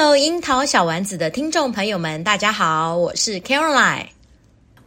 [0.00, 4.06] Hello，樱桃小丸子的听众朋友们，大家好，我是 Caroline。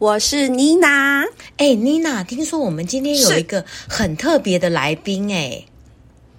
[0.00, 1.22] 我是妮娜，
[1.56, 5.64] 哎、欸，妮娜，听说我们今天有一个很特别的来宾，哎，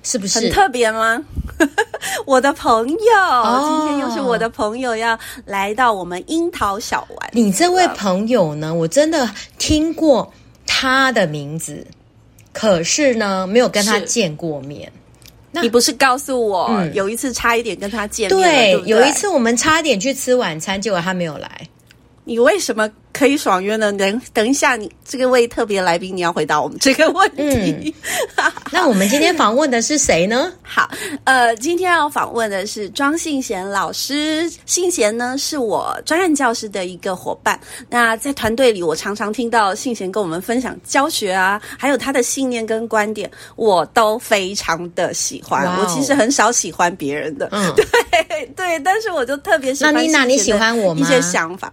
[0.03, 1.23] 是不是很特别吗？
[2.27, 7.29] 我的朋友、哦，今天又是我的朋友要来到我们樱桃小丸。
[7.31, 8.75] 你这位朋友呢？
[8.75, 10.33] 我真的听过
[10.67, 11.87] 他的名字，
[12.51, 14.91] 可是呢，没有跟他见过面。
[15.55, 18.37] 那你不是告诉我、嗯、有一次差一点跟他见面？
[18.37, 21.49] 对，对对，有一次我们差点去吃晚餐，结果他没有来。
[22.25, 22.89] 你为什么？
[23.15, 23.93] 可以爽约呢？
[23.93, 27.95] 等等一下，你这个位特别来宾，你要回答我们这个问题。
[28.35, 30.51] 嗯、那我们今天访问的是谁呢？
[30.61, 30.91] 好，
[31.23, 34.51] 呃，今天要访问的是庄信贤老师。
[34.65, 37.57] 信贤呢，是我专任教师的一个伙伴。
[37.89, 45.65] 那在团队里，我常常听到信贤跟我们分享教学啊，还有他的信念跟观点，我都非常的喜欢。
[45.79, 47.85] 我其实很少喜欢别人的，嗯， 对
[48.57, 49.93] 对，但是我就特别喜欢。
[49.93, 50.99] 那妮娜，你喜欢我吗？
[50.99, 51.71] 一些想法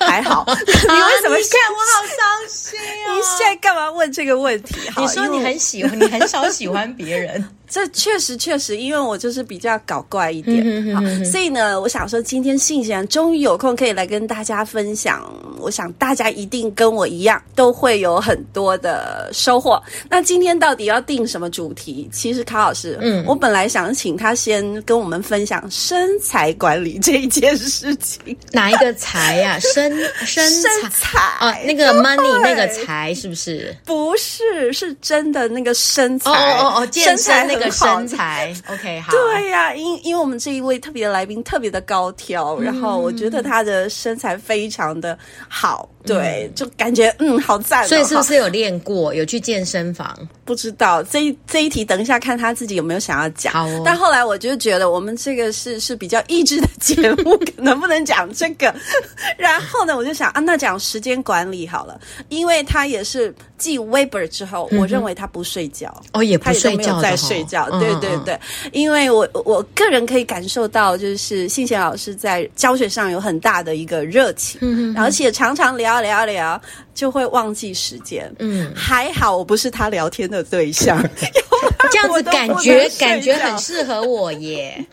[0.00, 0.46] 还好。
[0.88, 1.36] 你为什么？
[1.42, 3.14] 现在我好伤心啊！
[3.16, 4.76] 你现在干嘛问这个问题？
[4.96, 7.42] 你说你很喜欢，你很少喜欢别人。
[7.68, 15.22] 这确实确实，因为我就是比较搞怪一点，嗯、哼哼哼好，所以呢，我想说今天信贤终于有空可以来跟大家分享。
[15.60, 19.82] 我想大家一定跟我一样，都会有很多的收获。
[20.08, 22.08] 那今天到底要定什么主题？
[22.12, 28.36] 其实卡老师，嗯，我本来想请他先跟我们分享身材管理这一件事情。
[28.52, 29.58] 哪一个财呀、啊？
[29.58, 29.92] 身
[30.24, 31.52] 身材啊？
[31.64, 33.76] 那个 money 那个财是不是？
[33.84, 37.57] 不是，是真的那个身材哦哦哦，健身那个。
[37.58, 39.12] 个身材， OK，好。
[39.12, 47.88] 对呀、啊，因因为我们这一位特别的来宾特别的高挑，嗯，然后我觉得他的身材非常的好，对，嗯、就感觉嗯好赞，哦。
[47.88, 50.16] 所以是不是有练过，有去健身房？
[50.44, 53.52] 不知道这一这一题，等一下看他自己有没有想要讲。
[53.84, 58.74] 但后来我就觉得我们这个是是比较益智的节目，能不能讲这个？
[59.36, 67.66] 然后呢，我就想啊，那讲时间管理好了，因为他也是继 Weber 之后，嗯，我认为他不睡觉哦，也不睡觉，在睡觉。
[67.80, 68.38] 对对对，
[68.72, 76.60] 因为我我个人可以感受到，就是信贤老师在教学上有很大的一个热情，嗯，而且常常聊聊聊
[76.98, 78.28] 就会忘记时间。
[78.40, 81.00] 嗯，还好我不是他聊天的对象，
[81.92, 84.84] 这样子感觉感觉很适合我耶。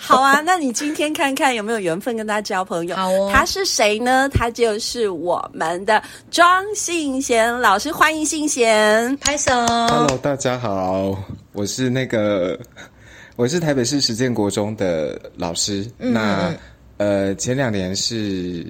[0.00, 2.96] 好啊，那你今天看看有没有缘分跟他交朋友？
[2.96, 4.28] 好哦，他是谁呢？
[4.30, 6.02] 他就是我们的
[6.32, 9.52] 庄信贤老师，欢迎信贤，拍手。
[9.86, 11.16] Hello，大家好。
[11.52, 12.58] 我是那个，
[13.36, 15.88] 我是台北市实践国中的老师。
[16.00, 16.52] 嗯、那
[16.96, 18.66] 呃，前两年是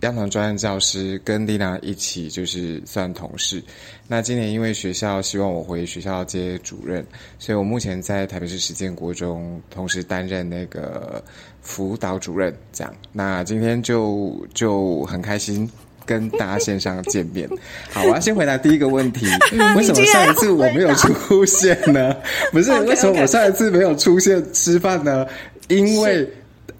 [0.00, 3.62] 央堂专任教师，跟丽娜一起就是算同事。
[4.08, 7.04] 那今年因为学校希望我回学校接主任，
[7.38, 11.22] 所以我目前在台北市实践国中同时担任那个
[11.60, 12.54] 辅导主任。
[12.72, 15.70] 这样，那今天就就很开心。
[16.06, 17.48] 跟大家线上见面，
[17.92, 19.26] 好，我要先回答第一个问题：
[19.76, 22.16] 为什么上一次我没有出现呢？
[22.50, 25.24] 不是，为什么我上一次没有出现吃饭呢？
[25.68, 26.28] 因为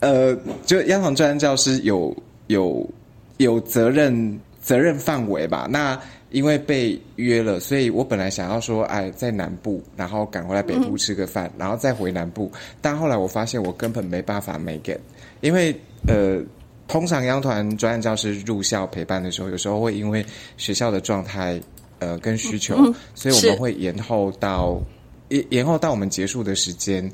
[0.00, 0.36] 呃，
[0.66, 2.16] 就央堂专任教师有
[2.48, 2.84] 有
[3.44, 5.66] 有责任责任范围吧。
[5.70, 6.00] 那
[6.30, 12.50] 因为被约了，所以我本来想要说，哎，在南部，然后赶回来北部吃个饭，然后再回南部。
[12.80, 15.00] 但后来我发现我根本没办法 make it，
[15.40, 15.74] 因为
[16.06, 16.40] 呃。
[16.90, 20.26] 通常央团专案教师入校陪伴的时候，有时候会因为
[20.56, 21.60] 学校的状态，
[22.00, 24.82] 呃，跟需求，嗯、所以我们会延后到
[25.28, 27.08] 延延后到我们结束的时间。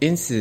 [0.00, 0.34] 因此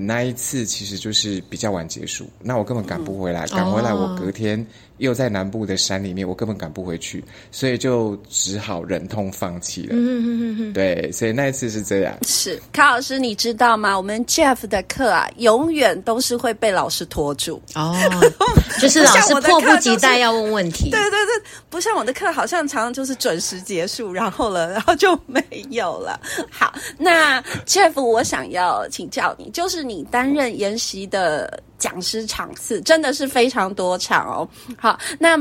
[0.00, 4.66] 那一次其实就是比较晚结束，那我根本赶不回来，赶、嗯、回来我隔天。
[4.98, 9.88] 又在南部的山里面，我根本赶不回去，所以就只好忍痛放弃了。
[9.92, 12.16] 嗯嗯嗯对，所以那一次是这样。
[12.26, 13.96] 是，卡老师，你知道吗？
[13.96, 17.60] 我们 Jeff 的课啊，永远都是会被老师拖住。
[17.74, 17.96] 哦，
[18.80, 20.90] 就是老师迫不及待要问问题。
[20.90, 26.20] 对对对，不像我的课，好像常常就是准时结束，然后了，然后就没有了。
[26.50, 31.62] 好，那 Jeff，我想要请教你，就是你担任研习的。
[31.78, 34.48] 讲师场次真的是非常多场哦。
[34.76, 35.36] 好，那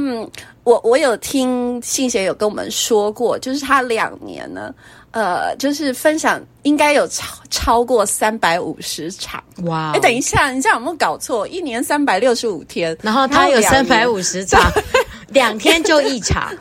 [0.63, 4.73] 我我有听信贤有跟我们说过，就是他两年呢，
[5.11, 9.43] 呃，就是分享应该有超超过三百五十场。
[9.63, 9.91] 哇！
[9.93, 11.47] 哎，等一下，你这样有没有搞错？
[11.47, 14.61] 一年三百六十五天，然后他有三百五十场，
[15.29, 16.53] 两天就一场，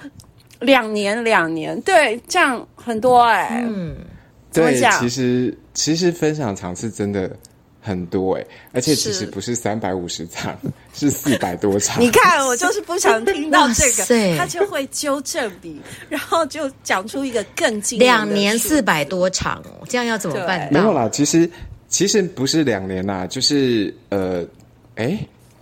[0.61, 3.64] 两年两年，对，这样很多哎、欸。
[3.69, 3.96] 嗯，
[4.52, 7.31] 对，其实其实分享场次真的。
[7.86, 10.58] 很多哎、欸，而且其实不是三百五十场，
[10.92, 12.02] 是四百多场。
[12.02, 17.96] 你看，我就是不想听到 这个，他就会纠正你，然后就讲出一个更近。
[18.00, 20.68] 两年四百多场哦，这样要怎么办？
[20.72, 21.48] 没有啦，其实
[21.88, 24.44] 其实不是两年啦，就是呃，
[24.96, 25.16] 哎，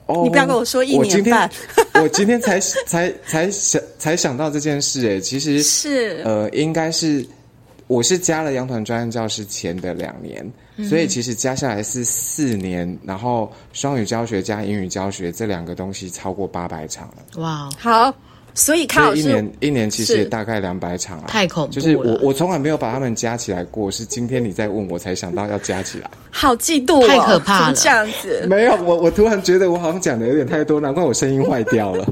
[0.06, 1.50] 哦，你不要跟我说一年半，
[1.92, 7.22] 我今天， 我今天才才才想才想到这件事哎、欸，其实是呃，应该是
[7.86, 10.50] 我是加了羊团专案教师前的两年。
[10.88, 17.40] 所以其实加下来是四年，然后双语教学加英语教学这两个东西超过八百场了。
[17.40, 18.12] 哇，好，
[18.54, 21.72] 所以看一年一年其实也大概两百场啊，太恐怖了。
[21.74, 26.10] 就是我我从来没有把他们加起来过，是今天你在问我才想到要加起来。
[26.30, 28.44] 好嫉妒哦，太可怕了，这样子。
[28.48, 32.04] 没有，我我突然觉得我好像讲的有点太多，难怪我声音坏掉了。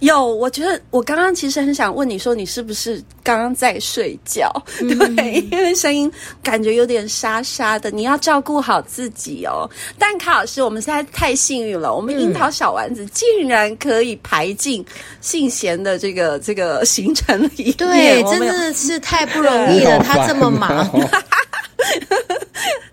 [0.00, 4.50] 有，我觉得我刚刚其实很想问你说，你是不是刚刚在睡觉？
[4.78, 6.10] 对，嗯、因为声音
[6.42, 9.68] 感觉有点沙沙的，你要照顾好自己哦。
[9.98, 14.84] 但卡老师，我们现在太幸运了，我们樱桃小丸子竟然可以排进
[15.20, 17.72] 信贤的这个这个行程里。
[17.72, 20.88] 对，真的是太不容易了，他这么忙。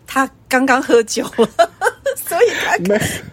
[0.06, 1.72] 他刚刚喝酒了，
[2.28, 2.78] 所以他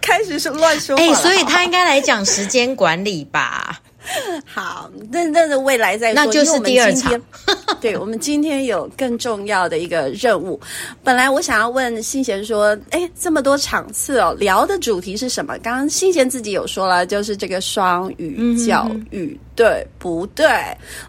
[0.01, 1.03] 开始是乱说话。
[1.03, 3.81] 哎、欸，所以他应该来讲时间管理吧。
[4.45, 7.19] 好，那那的未来再说，那就是第二场。
[7.81, 10.59] 对，我们今天有更重要的一个任务。
[11.03, 15.57] 本来我想要问新贤说，哎，这么多场次哦，聊的主题是什么？
[15.59, 19.37] 刚刚新贤自己有说了，就是这个双语教育。
[19.37, 20.47] 嗯对不对？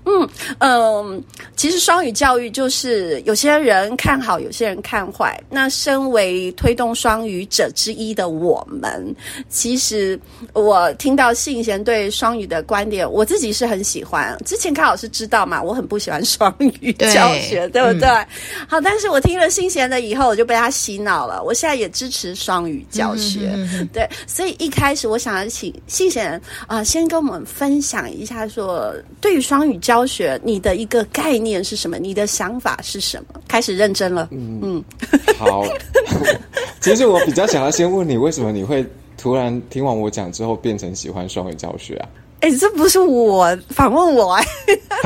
[0.04, 0.28] 嗯
[0.58, 1.22] 嗯，
[1.54, 5.40] 其实双语教育就是有些人看好，有些人看坏。
[5.48, 9.14] 那身为推动双语者之一的我们，
[9.48, 10.19] 其实
[10.52, 14.35] 我听到信贤对双语的观点，我自己是很喜欢。
[14.47, 18.09] 之前卡老师知道嘛，我很不喜欢双语教学，对，对不对？
[18.09, 18.27] 嗯、
[18.67, 21.44] 好，但是我听了信贤的以后，我就被他洗脑了。
[21.44, 24.09] 我现在也支持双语教学，嗯、哼哼对。
[24.27, 26.32] 所以一开始我想要请信贤
[26.67, 28.37] 啊、呃，先跟我们分享一下。
[28.37, 31.99] 他说：“对于双语教学，你的一个概念是什么？
[31.99, 34.31] 你的想法是什么？”开始认真了。
[34.32, 34.85] 嗯嗯，
[35.37, 35.67] 好。
[36.81, 38.87] 其实我比较想要先问你，为什么你会
[39.19, 42.09] 突然听完我讲之后变成喜欢双语教学啊？
[42.40, 44.44] 哎，这不是我反问我哎，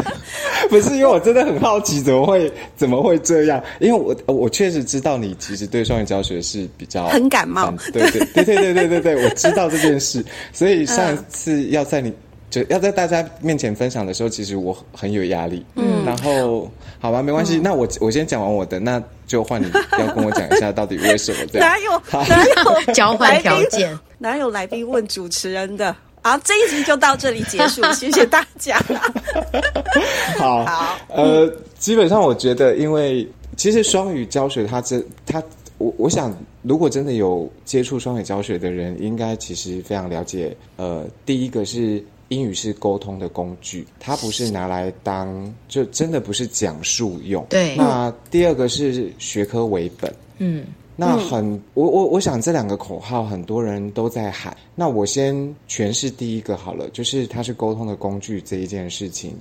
[0.70, 3.62] 不是因为我真的很好奇，怎么会怎么会这样？
[3.80, 7.72] 因为我我确实知道你其实对双语教学是比较很感冒。
[7.92, 12.12] 对对对对对对对对，我知道这件事， 所以上一次要在你。
[12.50, 15.66] 就要在大家面前分享的时候，其实我很有压力。
[15.74, 16.70] 嗯，然后
[17.00, 17.56] 好吧，没关系。
[17.56, 19.68] 嗯、那我我先讲完我的，那就换你
[19.98, 21.66] 要跟我讲一下到底为什么这样。
[21.68, 23.98] 哪有哪有交换条件？
[24.18, 25.96] 哪有来宾问主持人的？
[26.24, 28.82] 好，这一集就到这里结束， 谢谢大家。
[30.40, 31.46] 好，好，呃，
[31.78, 33.28] 基本上我觉得，因为
[33.58, 35.42] 其实双语教学它这它，
[35.76, 40.56] 我我想，如果真的有接触双语教学的人，应该其实非常了解。
[40.76, 42.02] 呃，第一个是。
[42.28, 47.44] 英语是沟通的工具，它不是拿来当，就真的不是讲述用。
[47.50, 47.76] 对。
[47.76, 50.12] 那第二个是学科为本。
[50.38, 50.64] 嗯。
[50.96, 54.56] 那很，我我我想这两个口号很多人都在喊。
[54.74, 55.34] 那我先
[55.68, 59.36] 诠释第一个好了，就是它是沟通的工具这一件事情。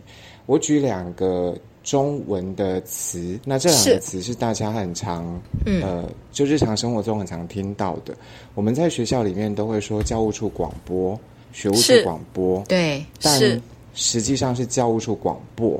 [0.45, 8.15] 我举两个中文的词，那这两个词是大家很常，呃，就日常生活中很常听到的。
[8.55, 11.19] 我们在学校里面都会说教务处广播。
[11.55, 13.62] 学务处广播，对，但
[13.93, 15.79] 实际上是教务处广播，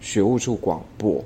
[0.00, 1.24] 学务处广播。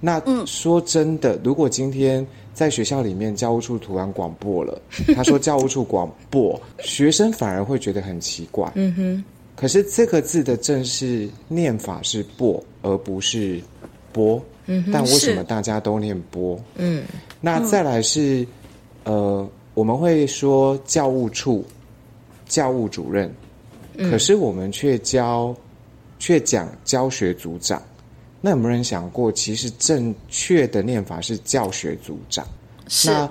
[0.00, 4.80] 那说真的，如果今天在学校里面教务处突然广播了，
[5.14, 8.70] 他说教务处广播，学生反而会觉得很奇怪。
[8.74, 9.24] 嗯哼。
[9.56, 13.60] 可是这个字的正式念法是“播”，而不是
[14.10, 14.42] “播”。
[14.64, 14.90] 嗯哼。
[14.90, 16.58] 但为什么大家都念“播”？
[16.76, 17.04] 嗯。
[17.42, 18.46] 那再来是，
[19.04, 21.62] 呃，我们会说教务处、
[22.46, 23.30] 教务主任，
[23.98, 25.54] 可是我们却教，
[26.18, 27.82] 却讲教学组长。
[28.40, 32.46] 那有没有人想过，其实正确的念法是教学组长？
[33.04, 33.30] 那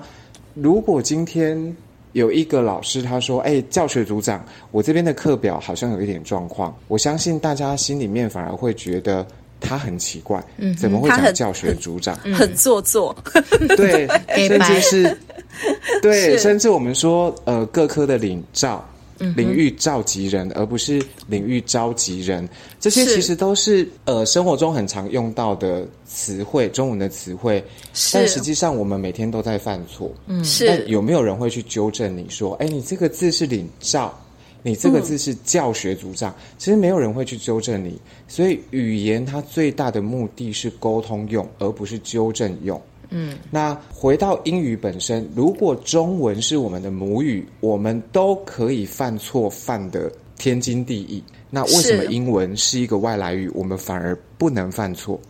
[0.54, 1.76] 如果今天
[2.12, 9.26] 有一个老师他说：“哎，教学组长，我这边的课表好像有一点状况。”我相信大家心里面反而会觉得
[9.60, 12.16] 他很奇怪，嗯，怎么会讲教学组长？
[12.16, 13.14] 很， 很做作，
[13.76, 14.08] 对，
[14.48, 15.18] 甚至是，
[16.02, 18.84] 对， 甚至我们说，呃，各科的领照。
[19.36, 22.48] 领域召集人，而不是领域召集人，
[22.78, 27.62] 这些其实都是呃生活中很常用到的词汇，中文的词汇。
[28.12, 30.10] 但实际上我们每天都在犯错。
[30.26, 30.66] 嗯，是。
[30.66, 34.18] 但有没有人会去纠正你说，哎，你这个字是领召，
[34.62, 36.30] 你这个字是教学组长？
[36.30, 38.00] 嗯，其实没有人会去纠正你。
[38.26, 42.80] 所以语言它最大的目的是沟通用，而不是纠正用。
[43.10, 51.22] 嗯，那回到英语本身，如果中文是我们的母语，我们都可以犯错，犯的天经地义。
[51.50, 55.20] 那为什么英文是一个外来语，我们反而不能犯错？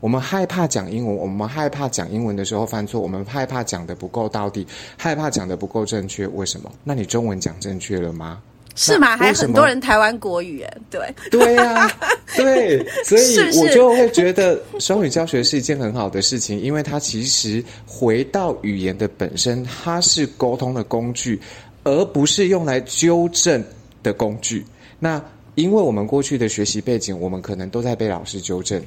[0.00, 4.66] 我们害怕讲英文，我们害怕讲英文的时候犯错，我们害怕讲的不够到底，
[4.96, 6.26] 害怕讲的不够正确。
[6.28, 6.70] 为什么？
[6.84, 8.42] 那你中文讲正确了吗？
[8.80, 9.14] 是吗？
[9.14, 11.92] 还很多人台湾国语哎，对对呀、啊，
[12.34, 21.38] 对，所以我就会觉得双语教学是一件很好的事情，因为它其实回到语言的本身，它是沟通的工具，
[21.84, 23.62] 而不是用来纠正
[24.02, 24.64] 的工具。
[24.98, 25.22] 那
[25.56, 28.82] 因为我们过去的学习背景，我们可能都在被老师纠正，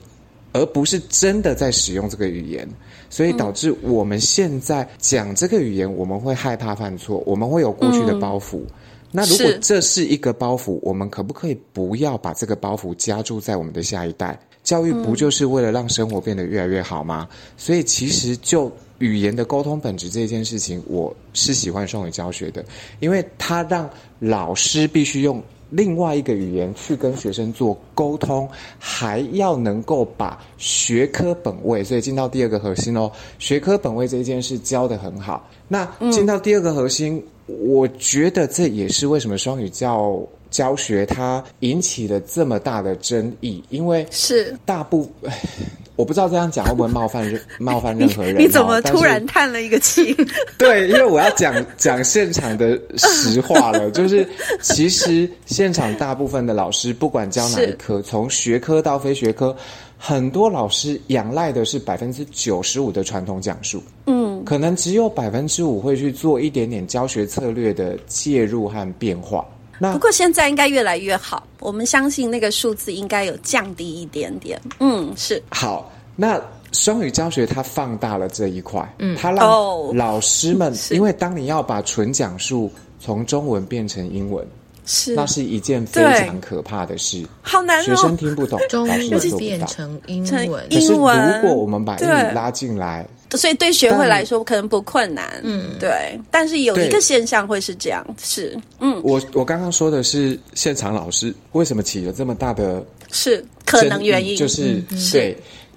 [0.53, 2.67] 而不是真的在使用这个语言，
[3.11, 8.57] 所以导致我们现在讲这个语言，我们会害怕犯错，我们会有过去的包袱。
[8.57, 8.67] 嗯
[9.15, 14.37] 那如果这是一个包袱，我们可不可以不要把这个包袱加注在我们的下一代？
[14.63, 17.29] 教育不就是为了让生活变得越来越好吗？
[17.55, 22.65] 所以其实就语言的沟通本质这件事情，我是喜欢双语教学的，
[23.01, 23.87] 因为它让
[24.19, 25.43] 老师必须用
[25.73, 35.49] 另外一个语言去跟学生做沟通，还要能够把学科本位，所以进到第二个核心哦，学科本位这一件事教的很好。
[35.67, 37.21] 那进到第二个核心。
[37.45, 40.17] 我觉得这也是为什么双语教
[40.53, 45.31] 教学它引起了这么大的争议，因为是大部分，
[45.97, 48.37] 我不知道这样讲会不会冒犯任 冒犯任何人。
[48.37, 50.15] 你怎么突然叹了一个气？
[50.59, 54.27] 对，因为我要讲讲现场的实话了，就 是
[54.61, 59.55] 其实现场大部分的老师，不管教哪一科，从学科到非学科，
[59.97, 63.81] 很多老师仰赖的是百分之九十五的传统讲述。
[64.05, 64.23] 嗯。
[64.45, 69.43] 可能只有百分之五会去做一点点教学策略的介入和变化。
[69.79, 74.59] 那不过现在应该越来越好，我们相信那个数字应该有降低一点点。
[74.79, 75.41] 嗯，是。
[75.49, 84.45] 好，那双语教学它放大了这一块，嗯，它让老师们， 因为当你要把纯讲述从中文变成英文。
[84.85, 87.25] 是，那是一件非常可怕的事。
[87.41, 90.67] 好难哦，学生听不懂，中文老师做变成英文。
[90.69, 95.39] 可是如果我们把英语拉进来，所以对学会来说可能不困难。
[95.43, 96.19] 嗯，对。
[96.31, 105.35] 但是有一个现象会是这样，是，嗯，我我刚刚说的是现场老师为什么起了这么大的，是可能原因，就是对，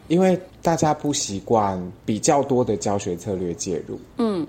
[0.08, 3.98] 因为大家不习惯比较多的教学策略介入。
[4.18, 4.46] 嗯。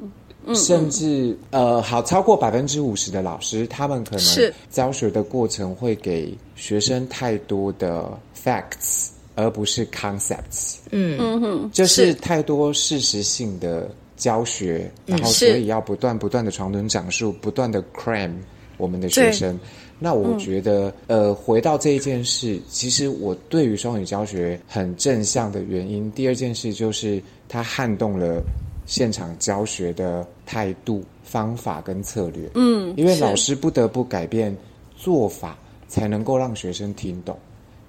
[0.56, 10.75] 甚至呃，好，超过百分之五十的老师，他们可能教学的过程会给学生太多的 facts，而不是 concepts。
[10.91, 11.17] 嗯。
[11.17, 18.34] 嗯哼，就是太多事实性的教学，然后所以要不断不断的长篇讲述，不断的 cram
[18.75, 19.58] 我们的学生。
[19.98, 28.44] 那我觉得，呃，回到这一件事，其实我对于双语教学很正向的原因，第二件事就是它撼动了。
[28.89, 34.56] 现场教学的态度、方法跟策略，嗯，因为老师不得不改变
[34.96, 35.58] 做法，
[35.89, 37.38] 才能够让学生听懂，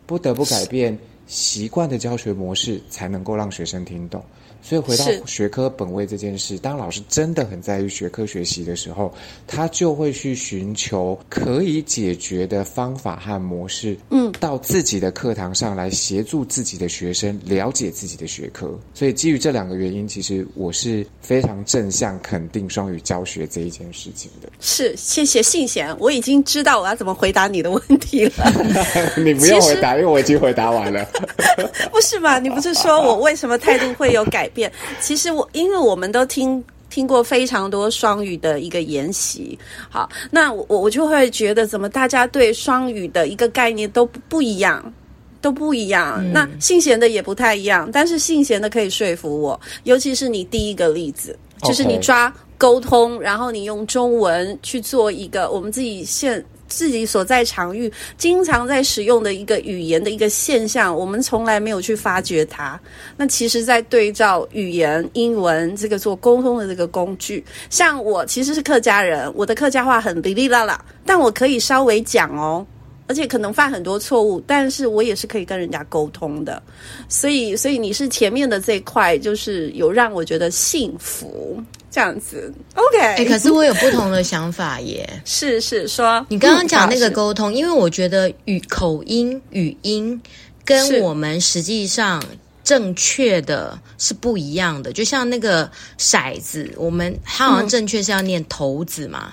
[0.06, 0.98] 不得不改变
[1.28, 4.24] 习惯的教学模式，才能够让学生听懂。
[4.62, 9.12] 所以回到学科本位这件事，当老师真的很在意学科学习的时候，
[9.46, 18.78] 他就会去寻求可以解决的方法和模式，嗯，到自己的课堂上来协助自己的学生了解自己的学科。
[18.92, 24.48] 所以基于这两个原因，其实我是非常正向肯定双语教学这一件事情的。
[24.60, 28.32] 是，谢谢信贤，我已经知道我要怎么回答你的问题了。
[29.16, 31.08] 你不用回答，因为我已经回答完了。
[31.90, 32.38] 不是嘛？
[32.38, 34.70] 你不是说我为什么态度会有改变？
[35.00, 39.56] 其实我因为我们都听听过非常多双语的一个研习，
[39.88, 44.92] 好，那我我就会觉得，怎么大家对双语的一个概念都不不一样，
[45.40, 46.16] 都不一样。
[46.18, 56.44] 嗯、那信贤的也不太一样，但是信贤的可以说服我，尤其是你第一个例子，就是你抓沟通，然后你用中文去做一个我们自己现。
[56.68, 62.78] 自己所在场域经常在使用的一个语言的一个现象，我们从来没有去发掘它。
[63.16, 72.64] 那其实，在对照语言英文这个做沟通的这个工具，像我其实是客家人，我的客家话很哩哩啦啦，但我可以稍微讲哦，
[73.06, 76.62] 而且可能犯很多错误，但是我也是可以跟人家沟通的。
[77.08, 81.62] 所以，所以你是前面的这块，就是有让我觉得幸福。
[81.98, 82.96] 这样子，OK。
[82.96, 85.04] 哎、欸，可是我有不同的想法耶。
[85.26, 90.22] 是是，说你刚刚讲那个沟通，嗯、因为我觉得语口音、语音
[90.64, 92.22] 跟我们实际上
[92.62, 94.92] 正确的是不一样的。
[94.92, 99.32] 就像那个骰子，我们它好像正确是要念头子嘛。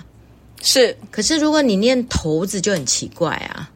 [0.60, 3.70] 是，可是如果你念头子就很奇怪啊。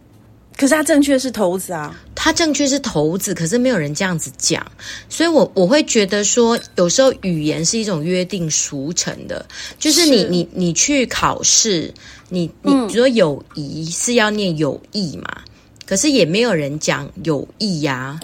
[0.61, 4.63] 可是它正确是头子啊，它正确是头子，可是没有人这样子讲，
[5.09, 9.47] 所以我我会觉得说，有时候语言是一种约定俗成的，
[9.79, 10.29] 就是你是。
[10.29, 11.91] 你你去考试，
[12.29, 15.43] 你你比如说友谊是要念友谊嘛，嗯、
[15.87, 18.21] 可是也没有人讲友谊呀，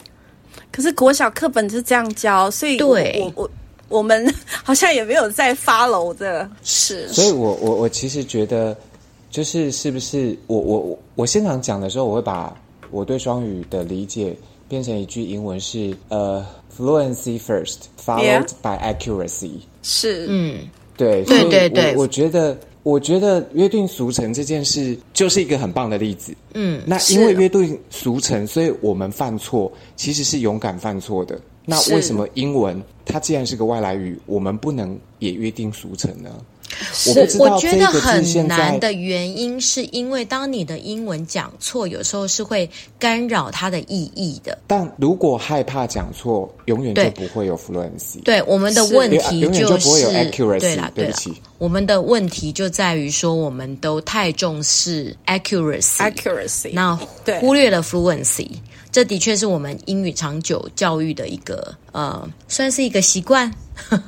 [0.70, 3.16] 可是国小课本是这样教，所以对。
[3.18, 3.50] 我我
[3.88, 4.30] 我们
[4.62, 8.76] 好像也没有在 follow 的，是，所以我我我其实觉得。
[9.36, 12.56] 就是是不是我我我我现场讲的时候，我会把
[12.90, 14.34] 我对双语的理解
[14.66, 19.50] 变成一句英文是呃、uh, fluency first followed by accuracy。
[19.82, 20.60] 是，嗯，
[20.96, 26.34] 对，对对对，我，我觉得我觉得约定俗成这件事就是一个很棒的例子。
[26.54, 31.38] 嗯，那因为约定俗成，所以我们犯错其实是勇敢犯错的。
[31.66, 36.30] 那为什么英文它既然是个外来语，我们不能也约定俗成呢？
[36.92, 42.68] 是我，我觉得很难的原因，是因为当你的英文讲错，有时候是会
[42.98, 44.58] 干扰它的意义的。
[44.66, 48.22] 但如果害怕讲错，永远就不会有 fluency。
[48.24, 50.60] 对，我们的问题就是，就不会有 accuracy。
[50.60, 51.16] 对啦，对啦，
[51.58, 56.94] 我们的问题就在于说，我们都太重视 accuracy，accuracy，那
[57.40, 58.48] 忽略了 fluency。
[58.96, 63.52] 这的确是我们英语长久教育的一个呃，算是一个习惯，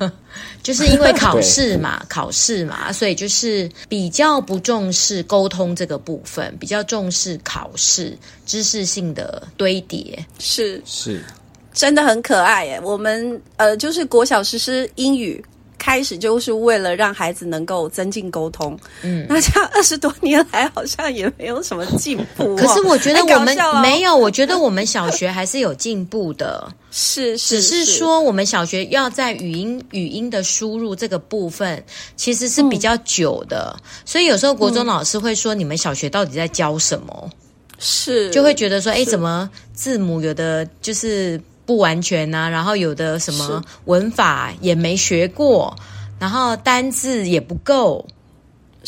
[0.63, 11.23] 就是因为考试嘛， 考试嘛，所以就是比较不重视沟通这个部分，比较重视考试知识性的堆叠，是是，
[11.71, 12.81] 真的很可爱耶。
[12.83, 15.45] 我们呃，就是国小实施英语。
[15.79, 22.55] 开始就是为了让孩子能够增进沟通，嗯，那这样二十多年来好像也没有什么进步。
[22.59, 31.83] 可是我觉得我们没有，我觉得我们小学还是有进步的， 是，是，只是说我们小学要在语音语音的输入这个部分
[32.15, 37.29] 其实是比较久的，嗯，所以有时候国中老师会说，你们小学到底在教什么？
[37.79, 41.41] 是，就会觉得说，哎，怎么字母有的就是。
[41.69, 45.75] 不完全呐、啊，然后有的什么文法也没学过，
[46.17, 48.07] 然后单字也不够。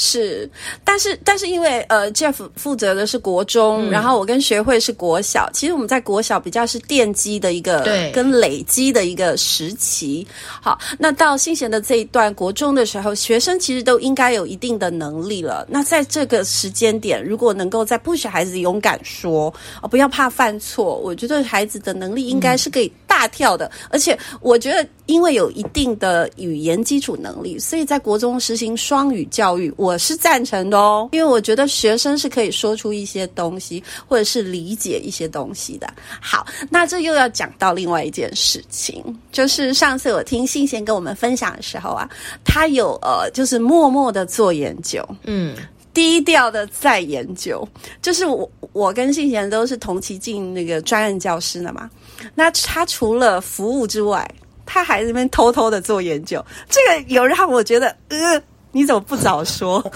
[0.04, 0.50] 是，
[0.84, 5.48] 但是但是因为呃，Jeff 负责的是国中，嗯、然后我跟学会是国小。
[5.54, 10.26] 其实我们在国小比较是奠基的一个，对，跟累积的一个时期。
[10.60, 15.68] 好，那到新贤的这一段国中的时候，学生其实都应该有一定的能力了。
[15.70, 23.68] 那在这个时间点，如果能够在不许孩子勇敢说，哦，不要怕犯错，我觉得孩子的能力应该是可以大跳的。
[23.68, 29.72] 嗯、而且我觉得，因为有一定的语言基础能力，所以在国中实行双语教育。
[29.78, 35.92] 我是赞成的哦，因为我觉得学生是可以说出一些东西，或者是理解一些东西的。
[36.20, 42.10] 好，那这又要讲到另外一件事情，就是上次我听信贤跟我们分享的时候啊，
[42.44, 45.56] 他有呃，就是默默的做研究，嗯，
[45.94, 47.68] 低调的在研究。
[48.02, 51.90] 就是我我跟信贤都是同期进那个专任教师的嘛，
[52.36, 54.30] 那他除了服务之外，
[54.66, 58.42] 他还在那边偷偷的做研究，这个有让我觉得呃。
[58.72, 59.82] 你怎么不早说？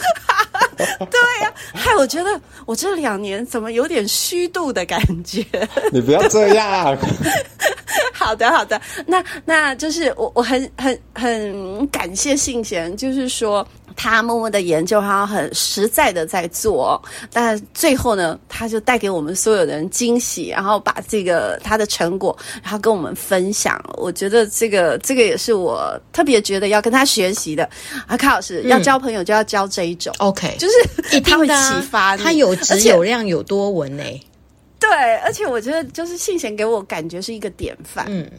[0.78, 5.46] 对呀、啊，害我觉得我这两年怎么有点虚度的感觉？
[5.92, 6.98] 你不要这样。
[8.14, 13.66] 好的，好的，那那就是我我很很很感谢信贤，就是说。
[13.96, 23.82] 他默默的研究，他很实在的在做，但最后呢，他就带给我们所有人惊喜，然后把这个他的成果，然后跟我们分享。
[23.98, 27.70] 我觉得这个这个也是我特别觉得要跟他学习的。
[28.06, 34.04] 啊，卡老师、嗯、要交朋友就要交这一种，OK，就是他会启发你，他有质有量有多文呢？
[34.80, 34.90] 对，
[35.24, 38.06] 而且我觉得就是信贤给我感觉是一个典范。
[38.10, 38.30] 嗯。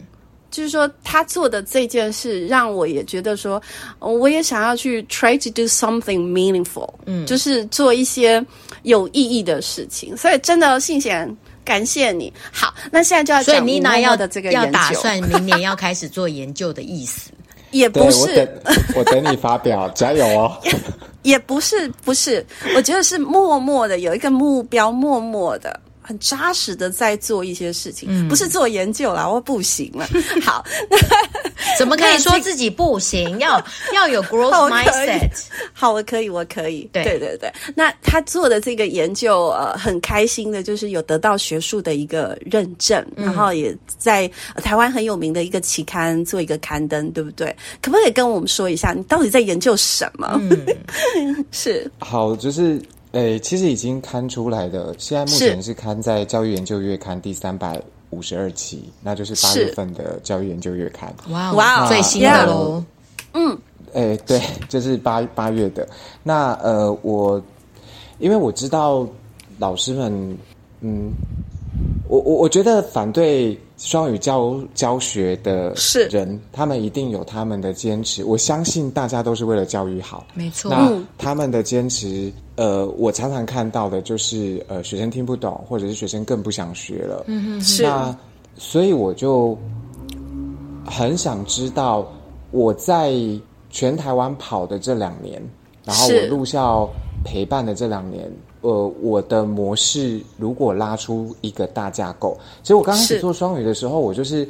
[0.49, 3.61] 就是说，他做的这件事让我也觉得说，
[3.99, 8.43] 我也想要去 try to do something meaningful，嗯，就是做一些
[8.83, 10.15] 有意义的事情。
[10.15, 12.31] 所以真的，信贤，感谢你。
[12.51, 17.29] 好，那现在就要讲所以妮娜要的这个要打算明年要开始做研究的意思，
[17.71, 18.19] 也不是。
[18.19, 18.49] 我等，
[18.95, 20.57] 我等你发表， 加油哦。
[21.23, 25.77] 也不是，不是，我觉得是默默的有一个目标，默默的。
[26.07, 30.07] 很扎实的在做一些事情，嗯、不是做研究啦，我不行了。
[30.41, 30.63] 好，
[31.77, 33.37] 怎么可以说自己不行？
[33.39, 33.61] 要
[33.93, 35.29] 要有 growth mindset。
[35.73, 36.89] 好，我可以，我可以。
[36.93, 37.51] 对对对对。
[37.75, 44.31] 那他做的这个研究，呃，很开心的，就是有得到学术的一个认证，嗯、然后也在
[44.63, 47.53] 台湾很有名的一个期刊做一个刊登，对不对？
[47.81, 50.39] 可不可以跟我们说一下，你到底在研究什么？
[50.41, 51.91] 嗯、是。
[51.99, 52.81] 好，就是。
[53.13, 61.13] 诶，其实已经刊出来的，现在目前是刊在《教育研究月刊》第三百五十二期，那就是八月份的《教育研究月刊》。
[61.31, 62.83] 哇哇，最新的喽！
[63.33, 63.57] 嗯，
[63.93, 65.87] 诶，对， 就是八八月的。
[66.23, 67.41] 那呃，我
[68.19, 69.07] 因为我知道
[69.57, 70.37] 老师们，
[70.81, 71.11] 嗯，
[72.07, 73.57] 我我我觉得反对。
[73.77, 75.71] 双语教教学的
[76.09, 78.23] 人，他们一定有他们的坚持。
[78.23, 80.71] 我相信大家都是为了教育好，没错。
[80.71, 87.23] 那他们的坚持，呃，我常常看到的就是，呃，学生听不懂，或者是学生更不想学了。
[87.27, 87.83] 嗯哼，是。
[87.83, 88.17] 那
[88.57, 89.55] 所以我就
[90.83, 92.11] 很想知道，
[92.49, 93.13] 我在
[93.69, 95.39] 全台湾跑的这两年，
[95.85, 96.89] 然后我入校
[97.23, 98.27] 陪伴的这两年。
[98.61, 104.47] 呃，我的模式如果拉出一个大架构，其实我刚开始做双语的时候，我就是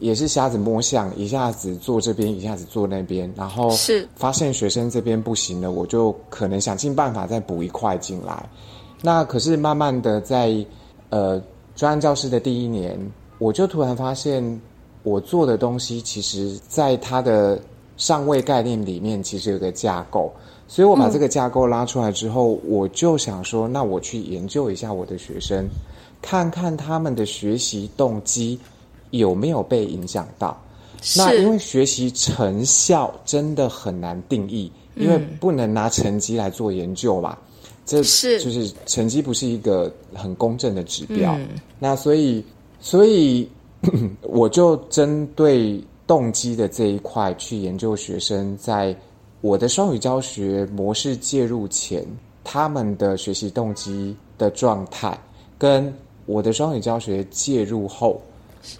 [0.00, 8.48] 也是瞎子摸象，一下子做这边，一下子做那边，然后是发现学生这边不行了，我就可能想尽办法再补一块进来。
[9.02, 10.52] 那可是慢慢的在
[11.10, 11.40] 呃
[11.76, 12.98] 专案教师的第一年，
[13.38, 14.60] 我就突然发现
[15.04, 17.60] 我做的东西，其实在它的
[17.96, 20.32] 上位概念里面，其实有个架构。
[20.70, 25.66] 所以我把这个架构拉出来之后，嗯、我就想说，那我去研究一下我的学生，
[26.20, 28.60] 看看他们的学习动机
[29.10, 30.54] 有没有被影响到。
[31.16, 37.34] 那因为学习成效真的很难定义，嗯、因为不能拿成绩来做研究嘛？
[37.86, 41.34] 这是就是成绩不是一个很公正的指标。
[41.38, 42.44] 嗯、那所以，
[42.78, 43.48] 所以
[44.20, 48.94] 我就针对动机的这一块去研究学生在。
[49.40, 52.04] 我的双语教学模式介入前，
[52.42, 55.16] 他们的学习动机的状态，
[55.56, 55.94] 跟
[56.26, 58.20] 我的双语教学介入后，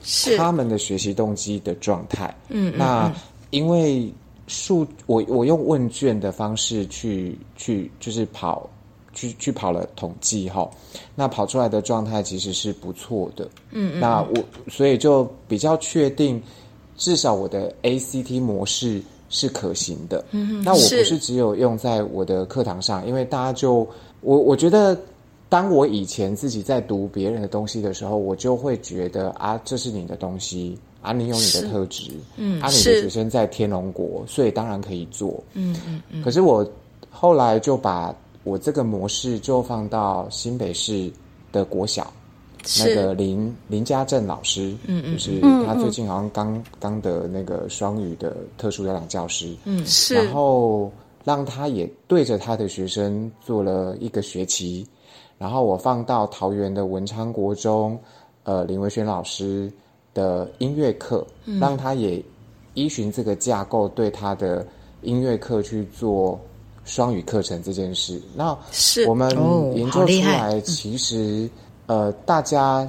[0.03, 2.35] 是他们的学习动机的状态。
[2.49, 3.13] 嗯，那
[3.51, 4.13] 因为
[4.49, 8.69] 数我我用问卷的方式去去就是跑
[9.13, 10.69] 去去跑了统计哈，
[11.15, 13.45] 那跑出来的状态其实是不错的。
[13.71, 16.43] 嗯嗯，那我所以就比较确定，
[16.97, 19.01] 至少我的 ACT 模式。
[19.29, 20.25] 是可行的。
[20.31, 23.87] 嗯哼，那我不是只有用在我的课堂上，因为大家就
[24.21, 24.99] 我我觉得，
[25.49, 35.43] 当我以前自己在读别人的东西的时候，我就会觉得啊，这是你的东西啊，你有你的特质，嗯，啊，你的学生在天龙国，所以当然可以做。
[35.55, 36.23] 嗯嗯嗯。
[36.23, 36.69] 可是我
[37.11, 38.15] 后来就把
[38.45, 41.11] 我这个模式就放到新北市
[41.53, 42.13] 的国小。
[42.81, 50.93] 那个林林家正老师，嗯嗯，就是他最近好像刚刚得那个双语的特殊教养教师，嗯是，然后
[51.25, 54.87] 让他也对着他的学生做了一个学期，
[55.39, 57.99] 然后我放到桃园的文昌国中，
[58.43, 59.73] 呃林维轩老师
[60.13, 62.23] 的音乐课，嗯、让他也
[62.75, 64.67] 依循这个架构对他的
[65.03, 66.39] 音乐课去做
[66.85, 68.21] 双语课程这件事。
[68.35, 69.07] 那是。
[69.07, 69.31] 我们
[69.75, 71.49] 研究出来，其实。
[71.89, 72.87] 呃，大家，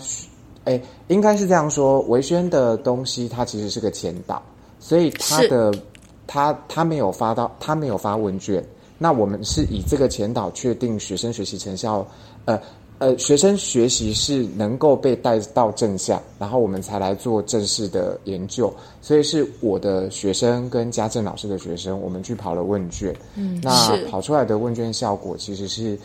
[0.65, 2.01] 哎，应该是这样说。
[2.01, 4.41] 维轩的东西，它其实是个前导，
[4.77, 5.81] 所以他的是
[6.27, 8.63] 他他没有发到，他没有发问卷。
[8.97, 12.05] 那我们是以这个前导确定学生学习成效，
[12.43, 12.59] 呃
[12.97, 18.73] 呃，学生学习是能够被带到正向，然后我们才来做正式的研究。
[19.01, 23.15] 所以是我的学生跟家政老师的学生，我们去跑了问卷。
[23.35, 25.97] 嗯，那跑出来的问卷效果其实是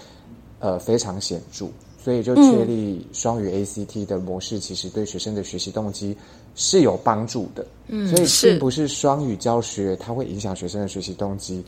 [0.60, 1.66] 呃非常显著。
[2.04, 6.14] 所以就确立双语 ACT 的模式，其实对学生的学习动机
[6.54, 7.64] 是有帮助的。
[7.88, 11.64] 嗯，所以并不是双语教学它会影响学生的学习动机，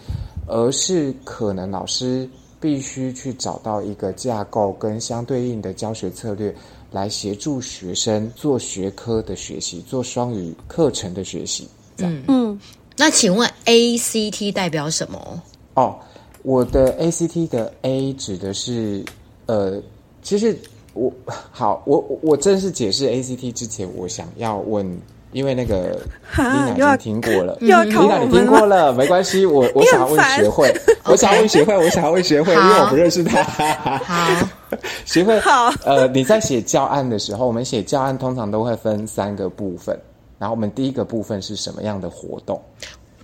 [0.47, 2.29] 而是可能老师
[2.61, 6.55] 必须去找到一个架构跟相对应的教学策略，
[6.93, 11.67] 来协助学生做学科的学习，做双语课程的学习。
[11.97, 12.61] 嗯嗯，
[12.95, 15.43] 那请问 ACT 代表什么？
[15.73, 15.99] 哦，
[16.43, 19.03] 我的 ACT 的 A 指的是
[19.47, 19.81] 呃。
[20.27, 20.59] 其实
[20.93, 21.13] 我
[21.53, 25.01] 好，我我正式解释 ACT 之前，我想要问。
[25.33, 25.99] 因为那个
[26.39, 26.43] 丽
[26.79, 27.91] 娜已经听过了， 丽娜你
[28.31, 33.43] 听过了，没关系，我 我想要问学会，我想要问学会，我想要问学会，因为我不认识他。
[33.43, 34.49] 好，
[35.05, 35.71] 学会好。
[35.85, 39.99] 呃，你在写教案的时候，我们写教案通常都会分三个部分，
[40.39, 42.59] 然后我们第一个部分是什么样的活动？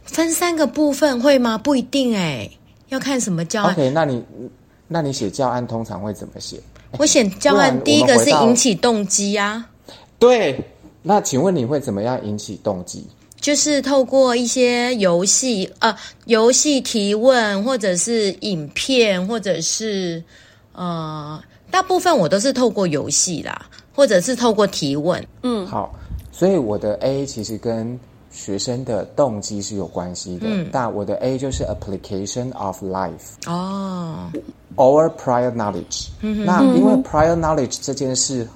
[0.05, 1.57] 分三个部分会吗？
[1.57, 2.51] 不一定哎，
[2.89, 3.73] 要看什么教案。
[3.73, 4.23] OK，那你
[4.87, 6.59] 那你写教案通常会怎么写？
[6.99, 9.69] 我写教案第一个是引起动机啊，
[10.19, 10.59] 对。
[11.05, 13.05] 那请问你会怎么样引起动机？
[13.41, 15.93] 就是透过一些游戏，呃，
[16.27, 20.23] 游戏提问，或者是影片，或者是
[20.73, 25.27] 呃，大部分我都是透过游戏啦，或者是透过提问。
[25.43, 25.93] 嗯，好，
[26.31, 27.99] 所以我的 A 其实跟
[28.33, 30.47] 学生的动机是有关系的。
[30.49, 34.29] 嗯，但我的 A 就是 application of life 哦
[34.77, 36.09] ，or prior knowledge。
[36.23, 38.49] 嗯，那因为 prior knowledge 这件事。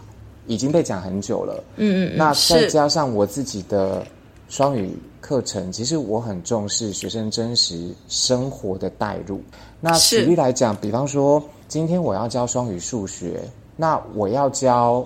[0.48, 4.06] 已经被讲很久了，嗯嗯，那再加上我自己的
[4.48, 9.40] 双语课程，其实我很重视学生真实生活的带入。
[9.80, 13.40] 那举例来讲，比方说今天我要教双语数学，
[13.76, 15.04] 那我要教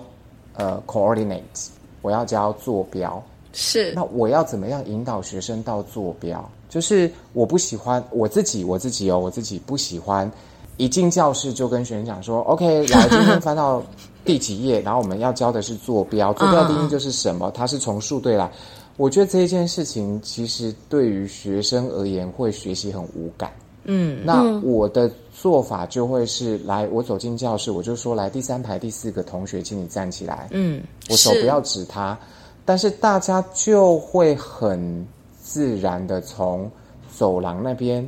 [0.53, 1.69] 呃 coordinates，
[2.03, 3.19] 我要教坐标，
[3.53, 6.49] 是，那我要怎么样引导学生到坐标？
[6.69, 10.29] 就是我不喜欢我自己，我自己哦，我自己不喜欢
[10.77, 13.81] 一进教室就跟学生讲说，OK，来，今天翻到。
[14.23, 14.79] 第几页？
[14.81, 17.49] 然后我们要教的是坐标，坐标定义就是什么？
[17.55, 18.51] 它是从数对来。
[18.95, 23.51] 我觉得这一件事情其实对于学生而言会学习很无感。
[23.85, 30.49] 嗯，那我的做法就会是来，我走进教室，我就说来第三排第四个同学，请你站起来。
[30.51, 32.15] 嗯，我手不要指他，
[32.65, 35.07] 但是大家就会很
[35.41, 36.69] 自然的从
[37.15, 38.07] 走廊那边，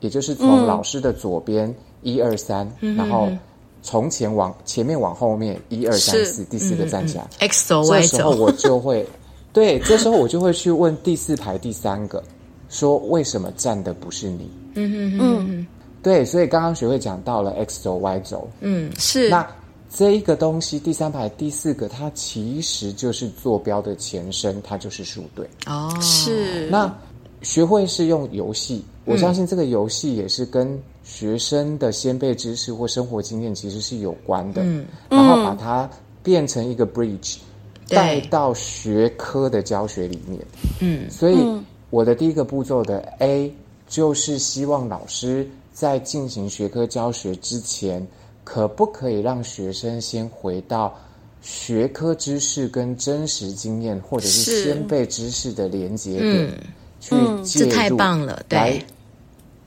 [0.00, 3.28] 也就是从老师的左边一二三，然后。
[3.80, 7.24] 从前往前面往后面，一二三四，第四个站起来。
[7.38, 8.08] X 走 Y 走。
[8.10, 9.06] 这时候我就会，
[9.52, 12.22] 对，这时候我就会去问第四排第三个，
[12.68, 14.50] 说为什么站的不是你？
[14.74, 15.66] 嗯嗯嗯，
[16.02, 19.30] 对，所以刚刚学会讲到了 X 轴 Y 轴，嗯，是。
[19.30, 19.48] 那
[19.88, 25.48] 这一个东西，第三排第四个，它其实就是坐标的前身，它就是数对。
[25.66, 26.68] 哦，是。
[26.70, 26.94] 那
[27.42, 30.80] 学会是用游戏，我相信这个游戏也是跟。
[31.04, 35.88] 学生的先辈知识或生活经验其实是有关的，嗯，然后把它
[36.22, 37.38] 变成一个 bridge，
[37.88, 40.38] 带到学科的教学里面，
[40.80, 41.38] 嗯，所以
[41.88, 43.50] 我的第一个步骤的 A
[43.88, 48.06] 就是希望老师在进行学科教学之前，
[48.48, 50.98] 可不可以让学生先回到
[51.42, 56.50] 学科知识跟真实经验或者是先辈知识的连接点，
[56.98, 58.82] 去介入，这太棒了，对。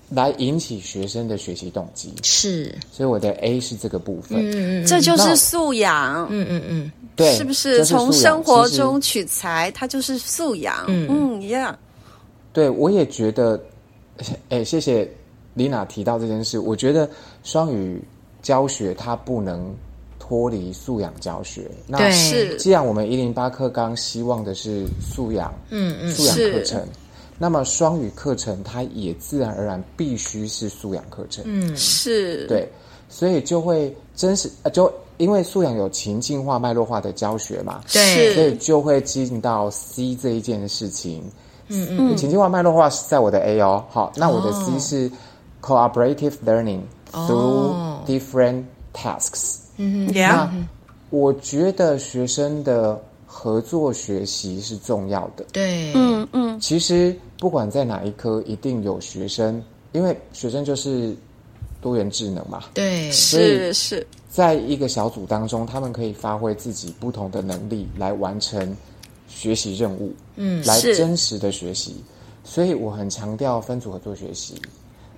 [0.10, 2.12] 来引起学生的学习动机。
[2.24, 7.86] 是，所以我的 A 是这个部分，嗯嗯，这就是素养，嗯嗯嗯，对，是不是？
[7.86, 11.08] 从生活中取材，它就是素养，嗯。
[11.08, 11.78] 嗯一样。
[12.52, 13.64] 对，我也觉得，
[14.50, 15.08] 哎，谢谢
[15.54, 17.08] 丽娜提到这件事，我觉得
[17.44, 18.04] 双语
[18.42, 19.74] 教学它不能
[20.20, 22.56] 脱离素养教学，那是。
[22.58, 26.86] 既然我们一零八课纲希望的是素养，嗯嗯，素养课程。
[27.38, 32.46] 那么双语课程它也自然而然必须是素养课程，嗯，是。
[32.48, 32.70] 对，
[33.10, 41.24] 所以就会真实呃，就因为素养有情境化、脉络化的教学嘛，对，所以就会进到 C 这一件事情，
[41.70, 45.12] 嗯嗯，情境化、脉络化是在我的 A 哦，好，那我的 C 是
[45.64, 50.52] cooperative learning through different tasks，嗯哼，那
[51.10, 53.02] 我觉得学生的。
[53.34, 56.60] 合作学习是重要的，对，嗯嗯。
[56.60, 61.16] 其实不管在哪一科，一定有学生，因为学生就是
[61.80, 64.06] 多元智能嘛，对，是是。
[64.30, 68.76] 在一个小组当中，他们可以发挥自己不同的能力来完成
[69.30, 72.04] 学习任务，嗯，来真实的学习。
[72.44, 74.56] 所以我很强调分组合作学习，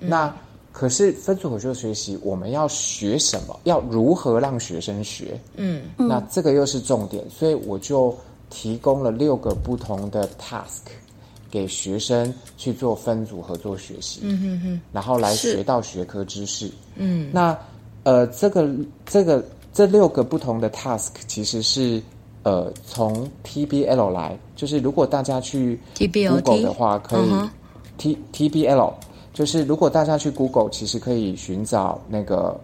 [0.01, 0.33] 嗯、那。
[0.73, 3.59] 可是分组合作学习，我们要学什么？
[3.65, 5.39] 要如何让学生学？
[5.55, 8.13] 嗯，那这个又是重点，所以我就
[8.49, 10.81] 提供了六个不同的 task
[11.51, 14.21] 给学生去做分组合作学习。
[14.23, 16.71] 嗯哼哼，然后来学到学科知识。
[16.95, 17.55] 嗯，那
[18.01, 18.67] 呃，这个
[19.05, 22.01] 这个这六个不同的 task 其实是
[22.41, 27.29] 呃从 TBL 来，就是如果大家去 Google 的话，可以
[27.99, 28.91] T TBL。
[29.33, 32.59] 就是如果大家去 Google，其实可以寻找那个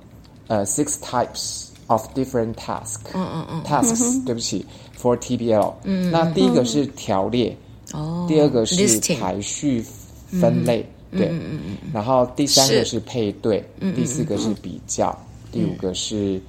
[0.48, 3.00] 呃 six types of different tasks。
[3.14, 4.66] 嗯嗯嗯，tasks，对不起
[5.02, 5.74] ，for TBL。
[5.84, 7.58] 嗯，那第一个是条列，
[7.94, 9.84] 哦，第二个是排序
[10.30, 13.64] 分类，对，嗯嗯嗯，然后第三个是配对，
[13.96, 15.18] 第四个是比较，
[15.52, 16.40] 第五个是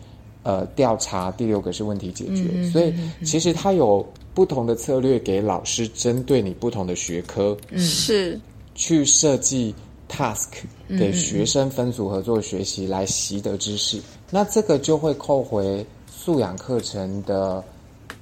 [0.43, 2.51] 呃调查，第六个是问题解决。
[2.53, 2.93] 嗯、所以
[3.25, 8.39] 其实它有不同的策略给老师，针对你不同的学科是。
[8.73, 9.75] 去设计
[10.11, 10.49] task
[10.88, 14.03] 给学生分组合作学习来习得知识。
[14.31, 17.62] 那这个就会扣回素养课程的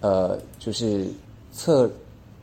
[0.00, 1.08] 呃，就是
[1.52, 1.90] 策，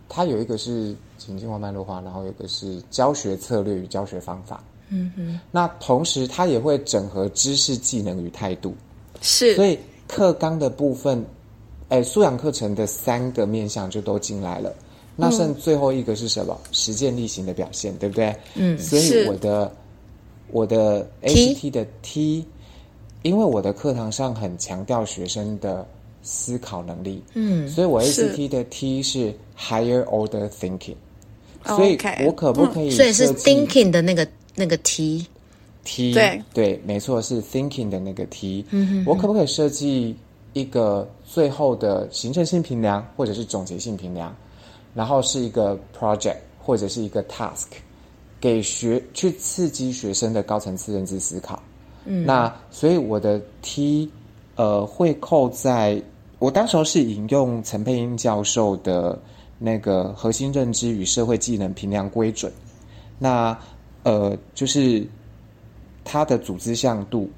[0.09, 0.95] 它有一个是。
[1.17, 4.61] 情境化、脉络化，然后有个是教学策略与教学方法。
[4.89, 8.75] 嗯哼，那同时它也会整合知识、技能与态度。
[9.21, 11.25] 是，所以课纲的部分，
[11.89, 14.71] 哎，素养课程的三个面向就都进来了。
[15.15, 16.59] 那剩最后一个是什么？
[16.63, 18.35] 嗯、实践力行的表现，对不对？
[18.55, 19.71] 嗯，所以我的
[20.51, 22.45] 我的 ACT 的 T，
[23.23, 25.87] 因为我的课堂上很强调学生的
[26.21, 30.95] 思考能力，嗯，所以我 ACT 的 T 是 Higher Order Thinking。
[31.67, 31.97] 所以，
[32.27, 32.91] 我可不可以？
[32.91, 38.63] 所以是 thinking 的那个那个 T，T 对对，没错，是 thinking 的那个 T。
[38.69, 40.15] 嗯，我可不可以设计
[40.53, 44.35] 一个最后的形成性评量，或者是总结性评量，
[44.95, 47.67] 然后是一个 project 或者是一个 task，
[48.41, 51.61] 给学去刺激学生的高层次认知思考。
[52.05, 54.09] 嗯，那所以我的 T，
[54.55, 56.01] 呃，会扣在
[56.39, 59.19] 我当时候是引用陈佩英教授的。
[59.57, 62.51] 那个核心认知与社会技能评量规准，
[63.17, 63.57] 那
[64.03, 65.07] 呃，就是
[66.03, 67.29] 它的组织向度、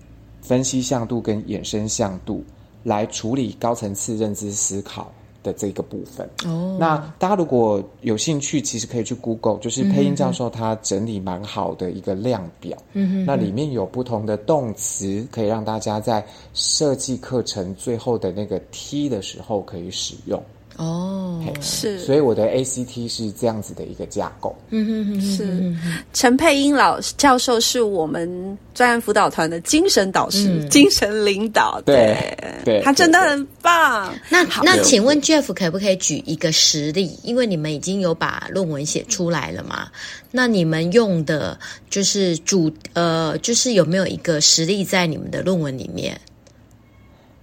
[0.42, 2.44] 分析向度跟衍生向度，
[2.84, 5.14] 来处理高层次认知思考
[5.48, 6.30] 的这个部分。
[6.46, 12.78] 哦，那大家如果有兴趣，其实可以去 Google，就是配音教授他整理蛮好的一个量表。
[12.92, 20.44] 嗯哼，那里面有不同的动词，可以让大家在设计课程最后的那个 T 的时候可以使用。
[20.78, 24.56] 哦，是，所以我的 ACT 是这样子的一个架构。
[24.70, 25.76] 嗯哼哼，是
[26.14, 31.82] 陈佩英老师教授是我们专案辅导团的精神导师、嗯、精神领导。
[31.84, 32.16] 对，
[32.64, 34.14] 对，他真的很棒。
[34.30, 37.18] 那好，那请问 Jeff 可不可以举一个实例？
[37.24, 39.90] 因为你们已经有把论文写出来了嘛？
[40.30, 41.58] 那你们用的
[41.90, 46.22] 就是主呃，就是有没有一个实例在你们的论文里面？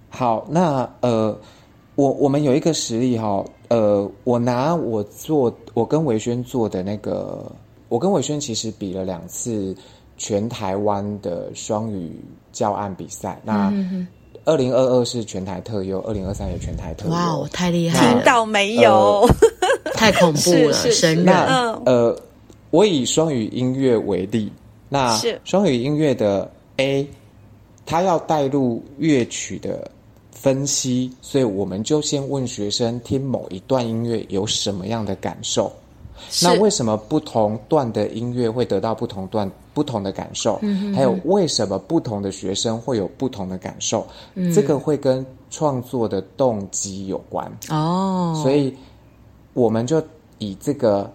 [0.09, 1.37] 好，那呃。
[1.97, 7.45] 我我们有一个实例哈，呃，我拿我做我跟维轩做的那个，
[7.89, 9.77] 我跟维轩其实比了两次
[10.17, 12.21] 全台湾的双语
[12.53, 13.41] 教案比赛。
[13.45, 13.73] 那
[14.45, 17.13] 二零二二是全台特优，二零二三也全台特优。
[17.15, 18.15] 哇，太厉害了！
[18.15, 19.29] 听到没有？
[19.85, 21.25] 呃、 太恐怖了，神人。
[21.25, 22.17] 那呃，
[22.71, 24.53] 我以双语音乐为例，
[24.89, 27.09] 那双语音乐的 A，
[27.87, 29.89] 它要带入乐曲的。
[30.45, 35.73] 分析，所以我们就先问学生听某一段音乐有什么样的感受？
[36.43, 40.61] 那为什么不同段的音乐会得到不同段不同的感受？
[40.95, 44.07] 还有为什么不同的学生会有不同的感受？
[44.35, 48.39] 嗯、这个会跟创作的动机有关哦。
[48.43, 48.77] 所以
[49.55, 50.03] 我们就
[50.37, 51.11] 以这个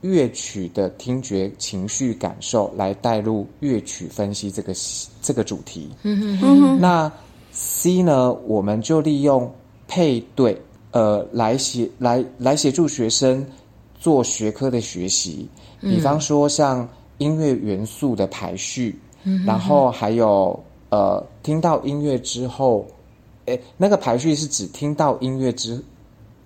[0.00, 4.74] 乐曲的听觉情绪感受来带入乐曲分析这个
[5.22, 5.88] 这个主题。
[6.02, 7.12] 嗯哼哼那。
[7.52, 9.52] C 呢，我们就利用
[9.86, 10.58] 配对，
[10.90, 13.46] 呃，来协来来协助学生
[13.94, 15.46] 做学科的学习。
[15.80, 16.88] 比方说，像
[17.18, 22.86] 音乐元素的排序，嗯、然后还有呃，听到音乐之后，
[23.44, 25.78] 诶，那个排序是指听到音乐之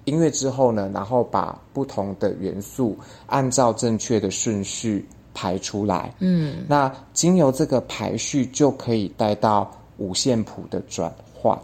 [0.06, 6.12] 音乐之后呢，然后把不同的元素按照正确的顺序排出来。
[6.18, 9.70] 嗯，那经由这个排序就可以带到。
[9.98, 11.58] 五线谱的转换，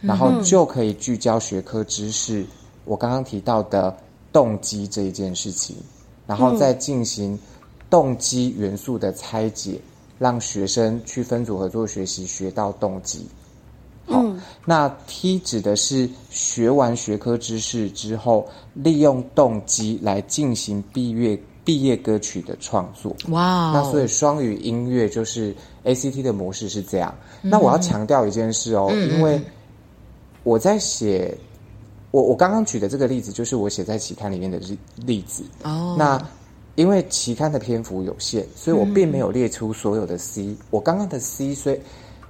[0.00, 2.40] 然后就可以聚焦学科知识。
[2.42, 2.48] 嗯、
[2.84, 3.96] 我刚刚提到的
[4.32, 5.76] 动机这一件事情，
[6.26, 7.38] 然后再进行
[7.88, 9.80] 动机元素的拆解，
[10.18, 13.26] 让学生去分组合作学习，学到动机。
[14.06, 23.16] 好，嗯、那 T 指的是学完学科知识之后，利用动机来进行毕业毕业歌曲的创作。
[23.30, 27.14] 哇 Wow，那所以双语音乐就是 ACT 的模式是这样。
[27.40, 29.40] 那我要强调一件事哦，嗯、因为
[30.42, 31.36] 我在写
[32.10, 35.42] 我我刚刚举的这个例子，就是我写在期刊里面的例例子。
[35.62, 36.20] 哦，那
[36.74, 40.42] 因为期刊的篇幅有限，所以我并没有列出所有的 C。
[40.42, 41.80] 嗯、我刚刚的 C，所以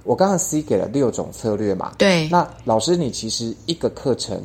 [0.03, 1.93] 我刚刚 C 给了六种策略嘛。
[1.97, 2.29] 对。
[2.29, 4.39] 那老师，你其实一个课程，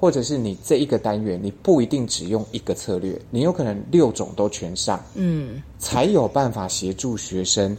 [0.00, 4.98] 或者是你这一个单元，你不一定只用一个策略，你有可能六种都全上。
[5.14, 7.76] 嗯，才有办法协助学生。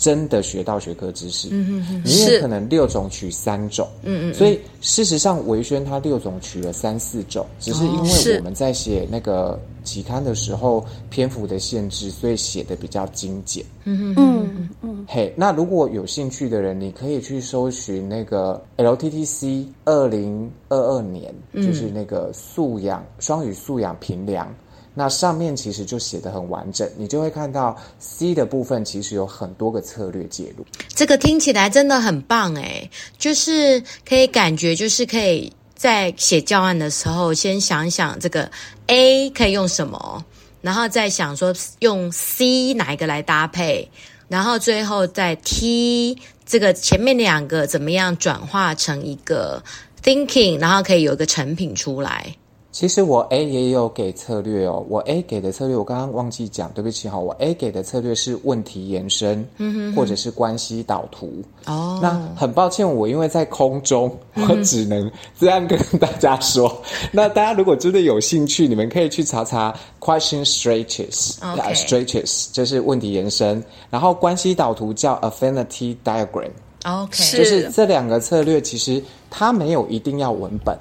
[0.00, 1.48] 真的学到学科知识。
[1.52, 3.86] 嗯嗯，你也可能六种取三种。
[4.02, 13.62] 嗯嗯，所以事实上维宣他六种取了三四种，只是因为我们在写那个期刊的时候篇幅的限制，所以写的比较精简。
[13.84, 15.04] 嗯嗯嗯。
[15.06, 24.50] 嘿，那如果有兴趣的人，你可以去搜寻那个 LTTC 二零二二年，就是那个素养双语素养评量。
[24.92, 30.66] 那上面其实就写得很完整，你就会看到 C 的部分其实有很多个策略介入。
[30.88, 38.50] 这个听起来真的很棒诶，就是可以感觉就是可以在写教案的时候先想想这个
[38.88, 40.24] A 可以用什么，
[40.60, 43.88] 然后再想说用 C 哪一个来搭配，
[44.28, 49.62] 然后最后再 T 这个前面两个怎么样转化成一个
[50.02, 52.34] thinking，然后可以有一个成品出来。
[52.72, 61.42] 其实我 A 也有给策略哦，我 A 给的策略我刚刚忘记讲，对不起哈，我 A 给的策略是问题延伸，嗯哼哼，或者是关系导图。
[61.66, 66.68] 哦，那很抱歉，我因为在空中，我只能这样跟大家说。
[66.68, 72.52] 嗯、 那大家如果真的有兴趣，你们可以去查查 question stretches，stretches Okay.
[72.52, 76.50] 就是问题延伸，然后关系导图叫 affinity diagram。
[76.84, 80.78] OK，就是这两个策略，其实它没有一定要文本。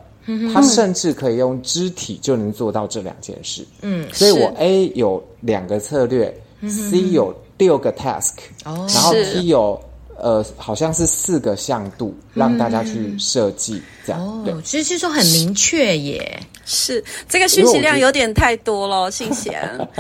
[0.54, 3.66] 他甚至可以用肢体就能做到这两件事。
[3.82, 8.34] 嗯，所以我 A 有两个策略，嗯、，C 有六个 task，
[8.66, 9.82] 哦，然后 T 有
[10.18, 14.22] 呃好像是四个向度，让大家去设计、嗯、这样。
[14.22, 16.40] 哦，对，其实说很明确耶。
[16.72, 19.60] 是这个讯息量有点太多了，信贤。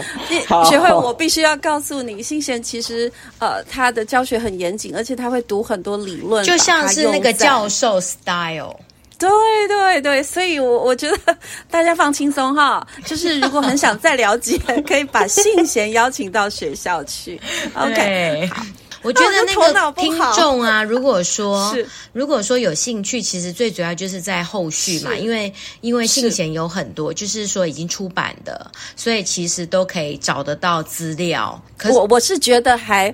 [0.69, 8.75] 学会我必须要告诉你，信贤其实呃他的教学很严谨，而且他会读很多理论，就像是那个教授 style。
[9.19, 9.29] 对
[9.67, 11.37] 对对，所以我我觉得
[11.69, 14.57] 大家放轻松哈，就是如果很想再了解，
[14.87, 17.39] 可以把信贤邀请到学校去。
[17.73, 18.65] OK，好，
[19.01, 21.75] 我觉得那个听众啊，如果说
[22.13, 31.61] 如果说有兴趣，其实最主要就是在后续嘛，因为因为信贤有很多，就是说已经出版的，所以其实都可以找得到资料。
[31.77, 33.13] 可是我我是觉得还。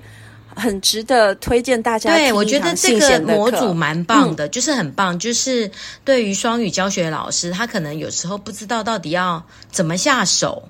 [0.56, 2.10] 很值得推荐大家。
[2.10, 5.16] 对，我觉得这个模组蛮棒的，嗯、就是很棒。
[5.18, 5.70] 就是
[6.04, 9.40] 对于双语教学老师，他可能有时候不知道到底要
[9.70, 10.66] 怎么下手。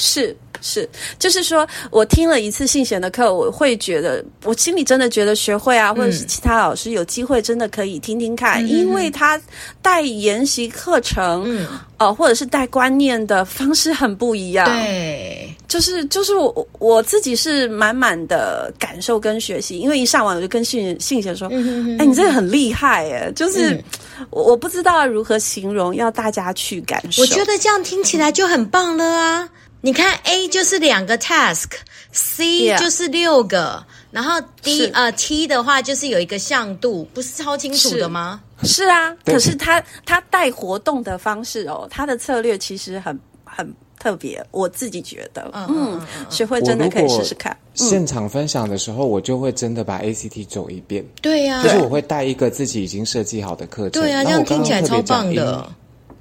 [0.00, 9.40] 是是，就是说我听了一次信贤的课，我会觉得，我心里真的觉得学会啊，或者是其他老师有机会，真的可以听听看，嗯、因为他
[9.82, 11.66] 带研习课程，嗯，
[11.96, 14.66] 呃，或者是带观念的方式很不一样。
[14.66, 15.47] 对。
[15.68, 23.30] 就是就是我我自己是满满的感受跟学习，因为一上网我就跟信信贤说，哎、嗯欸，你这个很厉害哎！
[23.32, 23.84] 就是、嗯、
[24.30, 27.20] 我不知道如何形容，要大家去感受。
[27.22, 29.42] 我觉得这样听起来就很棒了啊！
[29.42, 29.50] 嗯、
[29.82, 33.84] 你看，A 就是两个 task，C 就是六个，Yeah.
[34.10, 38.40] 然后 D 呃 T 的话就是有一个向度，不是超清楚的吗？
[38.62, 43.70] 是，是啊，可是他他带活动的方式哦，他的策略其实很很。
[43.98, 47.56] 特别，我自己觉得，嗯，嗯，学会真的可以试试看。
[47.74, 51.04] 现场分享的时候，我就会真的把 ACT 走一遍。
[51.20, 54.02] 对呀，就是我会带一个自己已经设计好的课程。
[54.02, 55.68] 对呀，这样听起来超棒的。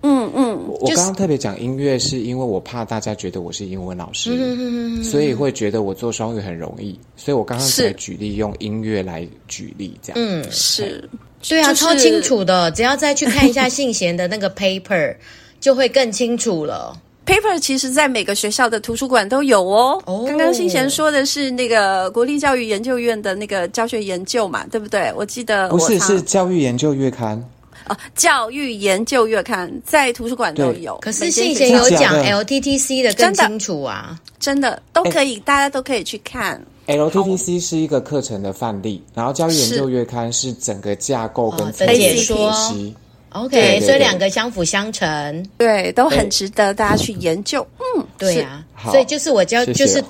[0.03, 10.15] 嗯嗯，我刚刚特别讲音乐，是因为我怕大家觉得我是英文老师，所以会觉得我做双语很容易，所以我刚刚才举例用音乐来举例，这样。
[10.15, 11.09] 嗯，是，
[11.41, 15.15] 对啊，超清楚的，只要再去看一下信贤的那个 paper，
[15.59, 16.95] 就会更清楚了。
[17.27, 20.01] Paper 其实，在每个学校的图书馆都有哦。
[20.05, 20.25] Oh.
[20.25, 25.11] 刚刚新贤说的是那个国立教育研究院的那个教学研究嘛，对不对？
[25.15, 27.37] 我记得我不是，是教育研究月刊
[27.89, 30.97] 哦，教育研究月刊在图书馆都有。
[31.01, 36.61] 可是信贤有讲 LTTC 的更清楚啊，真的，真的都可以，欸、大家都可以去看。
[36.87, 42.53] LTTC 是一个课程的范例，然后教育研究月刊是整个架构跟解说。
[43.29, 47.65] OK，对对对，所以两个相辅相成，对，都很值得大家去研究。
[47.79, 50.03] 嗯，对呀、啊，所以就是我教，就是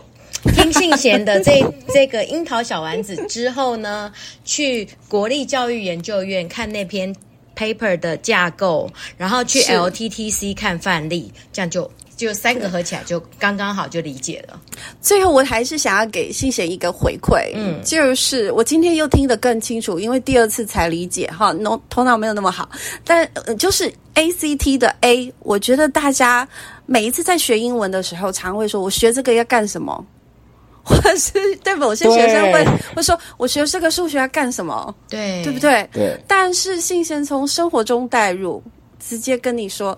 [0.55, 1.63] 听信贤的这
[1.93, 4.11] 这个樱桃小丸子之后呢，
[4.45, 7.13] 去国立教育研究院看那篇
[7.55, 11.89] paper 的架构，然后去 LTTC 看范例，这样就。
[12.18, 14.59] 就三个合起来就刚刚好，就理解了。
[14.99, 22.68] 最后，我还是想要给信贤一个回馈，嗯，就是我今天又听得更清楚，因为第二次才理解哈，脑头脑没有那么好。
[23.05, 26.47] 但就是 ACT 的 A，我觉得大家
[26.88, 30.03] 每一次在学英文的时候，常会说：“我学这个要干什么？”
[30.84, 32.65] 或者是对某些学生会
[32.95, 35.88] 会说：“我学这个数学要干什么？”对，对不对？
[35.93, 36.18] 对。
[36.28, 38.63] 但是信贤从生活中带入，
[38.97, 39.95] 直接跟你说：“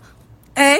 [0.55, 0.77] 哎。”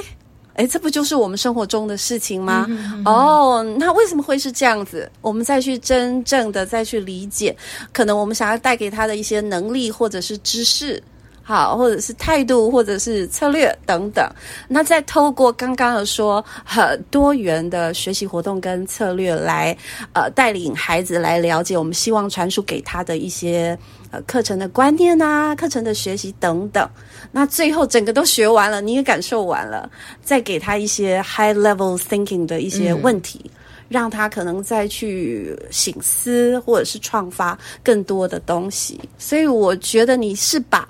[0.60, 2.66] 哎，这不就是我们生活中的事情吗？
[2.68, 5.10] 嗯、哦，那为什么会是这样子？
[5.22, 7.56] 我们再去真正的再去理解，
[7.94, 11.02] 可能我们想要带给他的一些能力或者是知识。
[11.42, 14.24] 好，或者是态度，或者是策略等等。
[14.68, 19.76] 那再透过刚刚的说很多元的学习活动跟策略来，
[20.14, 23.76] 呃，带领孩子来了解我们希望传输给他的一些
[24.12, 26.88] 呃课程的观念啊，课程的学习等等。
[27.32, 29.90] 那最后整个都学完了，你也感受完了，
[30.24, 33.52] 再给他一些 high level thinking 的一些问题，嗯、
[33.90, 39.00] 让他可能再去醒思或者是创发更多的东西。
[39.18, 40.88] 所以我觉得你是把。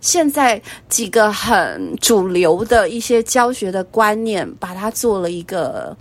[0.00, 5.96] 现在几个很主流的一些教学的观念，把它做了一个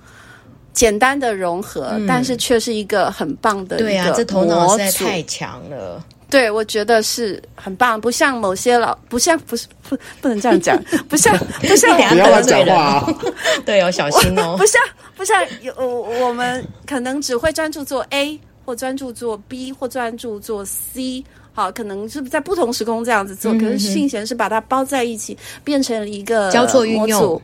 [0.74, 3.78] 简单的融合，嗯、但是却是一个很棒的。
[3.78, 6.04] 对啊，这头脑实在太强了。
[6.32, 13.16] 对，我觉得是很棒，不像某些老，不像不是不不能这样讲， 不像不像不要乱讲话啊！
[13.66, 14.56] 对，要小心哦。
[14.58, 14.82] 不像
[15.16, 21.24] 不像有我们可能只会专注做 A，或专注做 B，或专注做 C。
[21.54, 27.42] 好，可能是在不同时空这样子做，嗯、可是信贤是把它包在一起，变成了一个交错运用。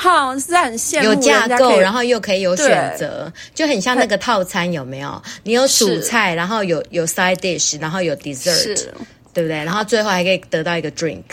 [0.00, 5.20] 好，是很羡慕有架构，然后又可以有选择，就很像那个套餐，有没有？
[5.42, 8.86] 你有主菜，然后有有 side dish，然后有 dessert，
[9.34, 9.56] 对不对？
[9.56, 11.24] 然后最后还可以得到一个 drink。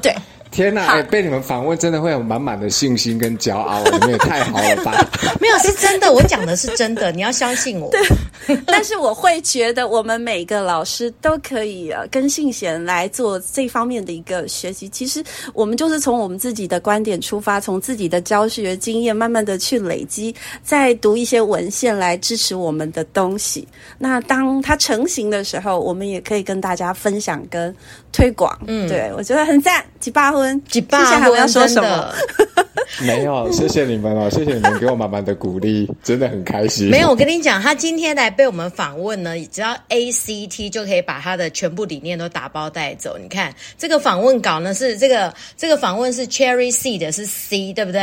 [0.00, 0.16] 对。
[0.52, 0.82] 天呐！
[0.86, 4.92] 哎，被你们访问，真的会有满满的信心跟骄傲，你们也太好了吧？
[5.40, 7.90] 没有，是真的，我讲的是真的，你要相信我。
[7.90, 14.86] 对，但是我会觉得，我们每个老师都可以呃跟信贤来做这方面的一个学习。
[14.90, 15.24] 其实
[15.54, 23.66] 我们就是从我们自己的观点出发，从自己的教学经验慢慢的去累积，再读一些文献来支持我们的东西。
[23.98, 27.74] 那当它成型的时候，我们也可以跟大家分享跟
[28.12, 28.54] 推广。
[28.66, 30.62] 嗯，对，我觉得很赞，几八分。
[30.64, 32.12] 几爸，我要说什么？
[33.00, 36.90] 没有，谢谢你们哦，谢谢你们给我满满的鼓励，真的很开心。
[36.90, 43.16] 没有，我跟你讲，他今天来被我们访问呢，只要 ACT 就可以把他的全部理念都打包带走。
[43.20, 48.02] 你看这个访问稿呢，是这个这个访问是 Cherry C 的，是 C，对不对？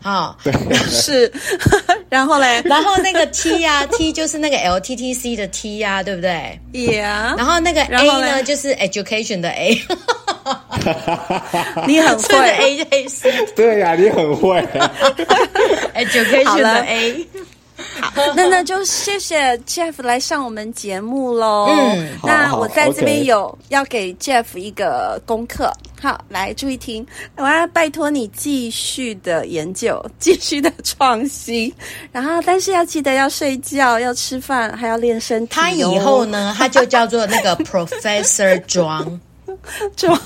[0.00, 0.52] 好，对
[0.86, 1.30] 是。
[2.08, 7.36] 然后嘞，然后那个 T 呀、啊、，T 就是那个 LTTC 的 T 呀、啊，对不对？Yeah。
[7.36, 9.78] 然后那个 A 呢，就是 Education 的 A。
[11.86, 14.60] 你很会 A A C，对呀、啊，你很会
[15.94, 17.26] Education 的 A。
[18.00, 21.66] 好，那那就谢谢 Jeff 来上我们节目喽。
[21.70, 25.72] 嗯，那我在这边有要给 Jeff 一个功课。
[26.00, 27.04] 好，来注意听，
[27.36, 31.72] 我要拜托你继续的研究，继续的创新，
[32.12, 35.56] 然后但是要记得要睡觉，要吃饭，还要练身体、哦。
[35.56, 39.20] 他以后呢，他就叫做那个 Professor 庄
[39.96, 40.18] 装。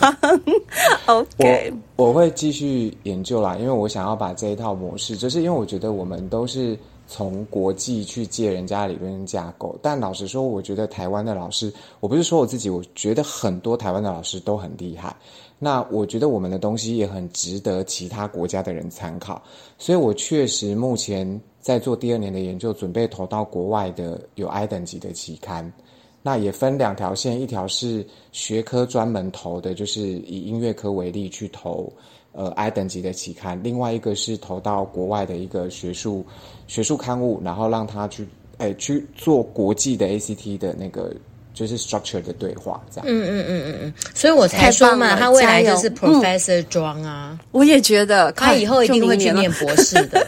[1.06, 6.78] OK，我我会继续研究啦，因为我想要把这一套模式，就是因为我觉得我们都是。
[7.10, 15.16] 从国际去借人家理论架构，但老实说，我觉得台湾的老师，我不是说我自己，我觉得很多台湾的老师都很厉害。
[15.58, 19.42] 那我觉得我们的东西也很值得其他国家的人参考，
[19.78, 25.72] 所以我确实目前在做第二年的研究，准备投到国外的有 I 等级的期刊。
[26.22, 31.92] 那也分两条线，一条是学科专门投的，就是以音乐科为例去投。
[32.32, 36.24] 呃，I 等级的期刊，另外一个是投到国外的一个学术
[36.68, 41.12] 学术刊物，然后让他去哎去做国际的 ACT 的那个
[41.52, 43.06] 就是 structure 的对话，这样。
[43.08, 47.38] 嗯嗯嗯嗯嗯，所以我才说嘛，他未来就是 Professor 庄啊、嗯。
[47.50, 50.24] 我也觉得他以后一定会去念博士的，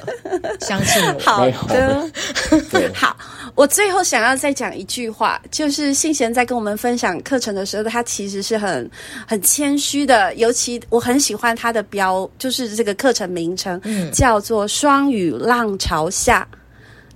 [0.61, 1.19] 相信我。
[1.23, 2.11] 好的，
[2.93, 3.17] 好。
[3.55, 8.91] 我最后想要再讲一句话，就是信贤在跟我们分享课程的时候，他其实是很
[9.27, 10.35] 很谦虚的。
[10.35, 16.47] 尤其我很喜欢他的标，就是这个课程名称，嗯，叫做“双语浪潮下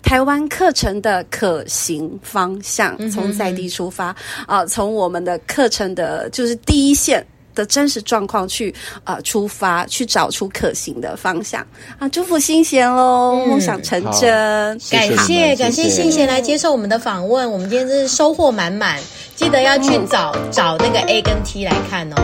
[0.03, 4.07] 台湾课程的可行方向”，从在地出发
[4.47, 7.24] 啊，呃，从我们的课程的就是第一线。
[7.55, 8.74] 的真实状况去
[9.05, 11.64] 呃出发，去找出可行的方向
[11.98, 12.09] 啊！
[12.09, 14.78] 祝福新贤喽，梦想成真。
[14.90, 18.98] 感谢感谢新贤来接受我们的访问，我们今天真是收获满满。
[19.34, 22.16] 记得要去找、嗯、找那个 A 跟 T 来看哦。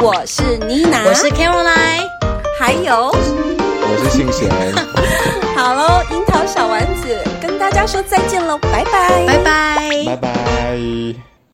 [0.00, 2.08] 我是妮娜，我是 Caroline，
[2.58, 4.50] 还有我是新贤。
[5.56, 11.33] 好喽，樱桃小丸子跟大家说再见喽，拜拜，拜拜，拜拜。